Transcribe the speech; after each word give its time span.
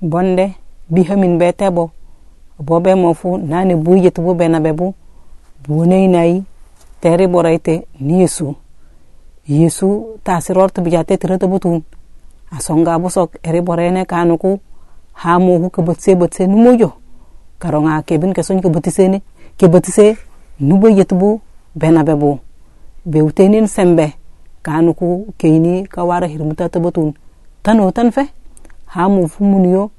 bonde 0.00 0.54
bihamin 0.88 1.38
be 1.38 1.52
tebo 1.52 1.90
bo. 2.58 2.80
Be 2.80 2.94
mo 2.94 3.14
fu 3.14 3.36
nani 3.38 3.74
buyit 3.74 4.20
bu 4.20 4.34
be 4.34 4.48
na 4.48 4.60
be 4.60 4.72
bu 4.72 4.94
bunei 5.66 6.08
nai 6.08 6.42
teri 7.00 7.26
boraite 7.26 7.86
ni 8.00 8.20
yesu 8.20 8.54
yesu 9.48 10.18
tasiror 10.24 10.72
to 10.72 10.82
bijate 10.82 11.16
tirata 11.16 11.46
butun. 11.46 11.82
Asonga 12.50 12.98
busok 12.98 13.36
eri 13.42 13.60
borene 13.60 14.04
kanuku. 14.04 14.60
Hamu 15.16 15.58
hu 15.58 15.70
ke 15.70 15.82
botse 15.82 16.14
botse 16.14 16.46
numojo 16.46 16.92
karonga 17.58 18.02
kebin 18.02 18.34
ke 18.34 18.42
son 18.42 18.60
ke 18.60 18.68
botise 18.68 19.08
ni 19.08 19.22
ke 19.56 19.66
botise 19.68 20.16
nubo 20.60 20.88
yetbu 20.88 21.40
bena 21.74 22.04
bebu. 22.04 22.38
Bewtenin 23.06 23.66
sembe 23.66 24.12
kanuku 24.62 25.32
keini 25.38 25.86
kawara 25.86 26.26
hirmuta 26.26 26.68
tabutun 26.68 27.14
tano 27.62 27.90
tan 27.92 28.10
fe 28.10 28.28
hamu 28.96 29.28
fumuniyo 29.28 29.90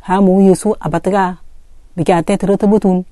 hamu 0.00 0.40
yesu 0.40 0.76
abataga. 0.80 1.36
Bika 1.96 2.22
tetere 2.22 2.56
tabutun. 2.56 3.04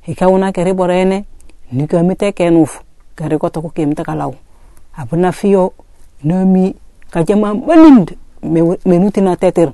Hikawuna 0.00 0.52
kere 0.52 0.74
borene. 0.74 1.24
Nika 1.72 2.02
mite 2.02 2.32
kenuf 2.32 2.80
kere 3.16 3.38
koto 3.38 3.62
ko 3.62 3.68
kemta 3.68 4.04
kalau. 4.04 4.34
Abuna 4.96 5.32
fiyo. 5.32 5.72
Nami 6.24 6.74
kajama 7.10 7.54
malind. 7.54 8.16
Menutina 8.84 9.36
teter. 9.36 9.72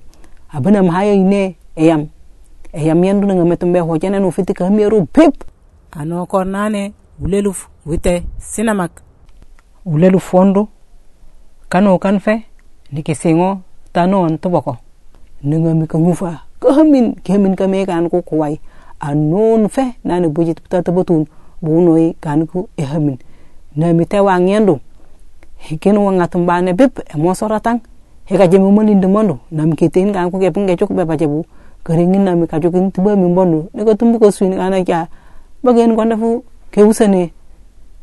Abuna 0.53 0.83
mahaya 0.83 1.13
ine. 1.13 1.57
Eyam. 1.77 2.09
Eyam 2.73 3.05
yandu 3.05 3.27
nga 3.27 3.45
metumbe 3.45 3.81
hojane 3.81 4.21
no 4.21 4.31
fiti 4.31 4.55
kamiero 4.55 5.05
pip. 5.07 5.35
Ano 5.93 6.27
kornane 6.27 6.93
uleluf 7.21 7.69
wite 7.87 8.23
sinamak. 8.39 9.03
Uleluf 9.85 10.31
fondo 10.31 10.69
kano 11.69 11.99
kan 11.99 12.21
fe 12.21 12.47
nike 12.93 13.15
singo 13.15 13.61
tanon 13.95 14.37
toboko. 14.43 14.77
Nengami 15.47 15.87
ka 15.87 15.99
ngufa. 15.99 16.43
Kamin 16.59 17.15
kemin 17.23 17.55
kame 17.55 17.87
kan 17.87 18.11
ko 18.11 18.21
kuwai. 18.27 18.59
Anon 18.99 19.69
fe 19.69 19.95
nani 20.03 20.29
bujit 20.29 20.59
tata 20.69 20.91
botun 20.91 21.27
bunoi 21.63 22.17
kan 22.21 22.47
ku 22.47 22.69
ehamin 22.77 23.19
nami 23.77 24.07
te 24.07 24.21
wangendo 24.21 24.81
hikin 25.59 25.97
wangatum 25.99 26.47
bane 26.47 26.73
bip 26.73 27.01
emosoratan 27.13 27.81
heka 28.25 28.47
jemi 28.47 28.71
mani 28.73 28.95
ndemondo 28.95 29.39
nam 29.51 29.75
keten 29.75 30.13
kan 30.13 30.31
ku 30.31 30.39
kepun 30.39 30.67
kecuk 30.67 30.93
be 30.95 31.05
pajebu 31.05 31.45
keringin 31.85 32.25
nami 32.25 32.47
kajukin 32.47 32.93
tiba 32.93 33.17
mimbondo 33.17 33.69
nego 33.75 33.95
tumbu 33.95 34.19
ko 34.19 34.31
suin 34.31 34.57
kana 34.57 34.85
kya 34.85 35.09
bagen 35.65 35.97
kondafu 35.97 36.45
keusene. 36.71 37.33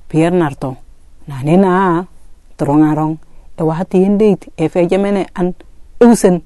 Pier 0.09 0.31
narto. 0.31 0.75
Nane 1.27 1.55
na. 1.57 2.05
Trongarong 2.57 3.17
ewahati 3.57 4.03
yendeit 4.03 4.49
efejemene 4.57 5.27
an. 5.33 5.53
E 6.01 6.05
usen. 6.05 6.41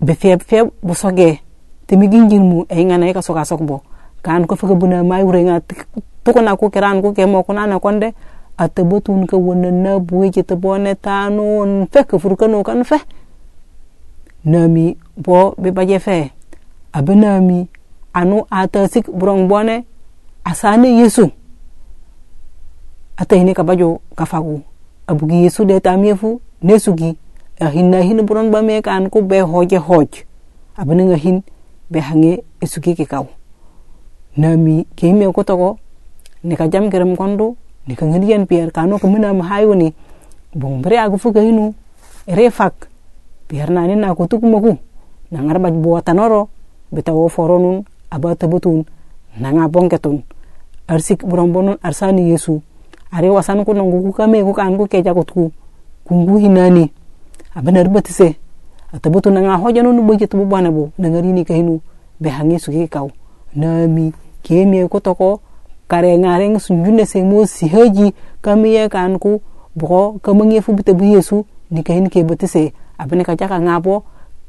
Be 0.00 0.14
fe 0.14 0.38
fe 0.38 0.64
bu 0.82 0.94
soge 0.94 1.40
timi 1.86 2.08
ginjin 2.08 2.42
mu 2.42 2.64
e 2.68 2.84
ngana 2.84 3.12
ka 3.12 3.22
soka 3.22 3.44
sokbo. 3.44 3.82
Kan 4.22 4.46
ko 4.46 4.56
fuka 4.56 4.74
buna 4.74 5.04
mai 5.04 5.22
urenga 5.22 5.60
tukuna 6.24 6.56
ko 6.56 6.70
kiran 6.70 7.02
ko 7.02 7.12
ke 7.12 7.26
mo 7.26 7.42
kuna 7.44 7.66
na 7.66 7.78
konde. 7.78 8.14
Ata 8.56 8.84
botun 8.84 9.26
ka 9.26 9.36
wona 9.36 9.70
na 9.70 9.98
buwe 9.98 10.30
ke 10.30 10.42
ta 10.42 10.56
bone 10.56 10.94
tano 10.94 11.60
on 11.60 11.86
fe 11.86 12.04
ka 12.04 12.46
no 12.48 12.62
kan 12.62 12.84
fe 12.84 12.96
nami 14.44 14.96
bo 15.16 15.54
be 15.58 15.70
baje 15.70 15.98
fe. 15.98 16.32
Abe 16.92 17.14
nami 17.14 17.68
anu 18.14 18.44
ata 18.50 18.88
sik 18.88 19.08
burong 19.10 19.48
bone 19.48 19.84
asane 20.44 20.98
yesu. 20.98 21.30
Ata 23.16 23.36
hine 23.36 23.54
ka 23.54 23.62
bajo 23.62 24.00
ka 24.16 24.24
fagu. 24.24 24.62
Abugi 25.06 25.42
yesu 25.44 25.64
de 25.64 25.80
tamie 25.80 26.16
fu 26.16 26.40
ne 26.62 26.78
sugi 26.78 27.16
a 27.60 27.68
hinna 27.68 28.00
hin 28.00 28.22
burong 28.24 28.48
ba 28.48 28.62
me 28.62 28.80
kan 28.80 29.10
ko 29.10 29.22
be 29.22 29.40
hoje 29.40 29.76
hoj. 29.76 30.24
Abe 30.76 30.92
nga 30.96 31.16
hin 31.16 31.42
be 31.92 32.00
hange 32.00 32.40
esugi 32.60 32.96
ke 32.96 33.04
kaw 33.04 33.28
nami 34.36 34.88
ke 34.96 35.12
me 35.12 35.28
ko 35.28 35.44
to 35.44 35.76
ni 36.44 36.56
ka 36.56 36.64
jam 36.68 36.88
kerem 36.88 37.16
kondo 37.16 37.56
ni 37.86 37.92
ka 37.92 38.08
ngedian 38.08 38.48
pier 38.48 38.72
kano 38.72 38.96
ko 38.96 39.06
mina 39.12 39.36
ma 39.36 39.44
hayo 39.52 39.76
ni 39.76 39.92
bong 40.56 40.80
bre 40.80 40.96
agu 40.96 41.18
fu 41.18 41.28
hinu 41.32 41.74
ere 42.26 42.50
fak. 42.50 42.88
Pier 43.48 43.68
na 43.68 43.84
ni 43.84 43.96
na 43.96 44.14
ko 44.14 44.24
tuku 44.24 44.48
maku 44.48 44.78
na 45.30 45.44
ngar 45.44 45.60
baj 45.60 45.74
bo 45.76 46.00
tanoro 46.00 46.48
beta 46.88 47.12
wo 47.12 47.28
foronun 47.28 47.84
aba 48.08 48.32
tabutun 48.36 48.84
na 49.36 49.52
nga 49.52 49.68
bonketun 49.68 50.24
arsik 50.88 51.24
buram 51.24 51.52
bonon 51.52 51.76
arsani 51.82 52.32
yesu. 52.32 52.62
Are 53.12 53.28
wasan 53.28 53.64
ko 53.64 53.76
nangu 53.76 54.08
ku 54.08 54.12
kame 54.16 54.40
ku 54.40 54.56
kan 54.56 54.72
ku 54.80 54.88
ke 54.88 55.04
jagot 55.04 55.28
ku 55.28 55.52
kungu 56.08 56.40
hinani 56.40 56.88
abenar 57.54 57.88
batise 57.88 58.36
atabutu 58.92 59.30
na 59.30 59.40
nga 59.40 59.56
hojanu 59.56 59.92
nu 59.92 60.02
boje 60.02 60.26
tubu 60.26 60.44
bana 60.44 60.70
bo 60.70 60.90
na 60.98 61.08
ngari 61.10 61.32
ni 61.32 61.44
kahinu. 61.44 61.80
Be 62.20 62.28
hangi 62.30 62.58
su 62.58 62.70
ke 62.70 62.88
mi 63.00 63.10
nami 63.56 64.12
kemi 64.42 64.88
ko 64.88 65.00
toko 65.00 65.40
kare 65.88 66.18
ngare 66.18 66.58
sunjune 66.58 67.06
se 67.06 67.22
mo 67.22 67.46
si 67.46 67.68
haji 67.68 68.14
kamiye 68.40 68.88
kan 68.88 69.18
ku 69.18 69.40
bo 69.74 70.18
kamangi 70.22 70.60
fu 70.60 70.72
bita 70.72 70.94
bu 70.94 71.04
yesu 71.04 71.44
ni 71.70 71.82
kain 71.82 72.08
ke 72.08 72.24
batise 72.24 72.72
abene 72.98 73.24
ka 73.24 73.34
jaka 73.36 73.58
ngabo 73.60 74.04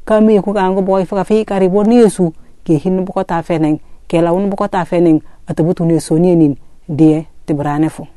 kami 0.06 0.42
ku 0.42 0.54
kan 0.54 0.76
ko 0.76 0.82
boy 0.82 1.06
fa 1.06 1.24
fi 1.24 1.46
kare 1.46 1.70
bo 1.70 1.84
ni 1.84 1.98
yesu. 1.98 2.34
Ke 2.64 2.78
hin 2.80 3.04
bo 3.04 3.24
ta 3.24 3.42
feneng. 3.42 3.80
Ke 4.08 4.22
lawun 4.22 4.50
bo 4.50 4.68
ta 4.68 4.86
feneng. 4.86 5.20
Atabutu 5.48 5.84
ne 5.86 6.00
soniyenin 6.00 6.56
die 6.88 7.28
tibrane 7.46 7.90
fu 7.90 8.08